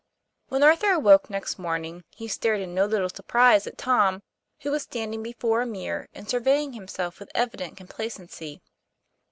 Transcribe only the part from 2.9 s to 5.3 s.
surprise at Tom, who was standing